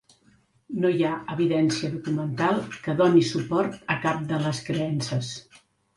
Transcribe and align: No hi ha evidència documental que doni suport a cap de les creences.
No 0.85 0.89
hi 0.99 1.03
ha 1.09 1.17
evidència 1.33 1.91
documental 1.97 2.57
que 2.87 2.95
doni 3.03 3.23
suport 3.33 3.77
a 3.97 3.99
cap 4.07 4.25
de 4.33 4.41
les 4.47 4.63
creences. 4.71 5.31